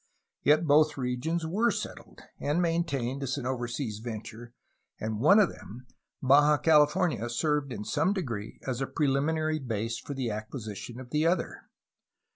[0.41, 4.51] Yet both regions were settled and main tained as an overseas venture,
[4.99, 5.85] and one of them,
[6.23, 11.11] Baja Cali fornia, served in some degree as a preliminary base for the acquisition of
[11.11, 11.69] the other.